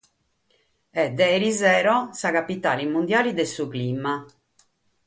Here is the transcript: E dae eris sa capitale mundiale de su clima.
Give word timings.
E 1.01 1.03
dae 1.17 1.33
eris 1.37 1.61
sa 2.19 2.29
capitale 2.37 2.91
mundiale 2.93 3.31
de 3.39 3.45
su 3.53 3.63
clima. 3.73 4.13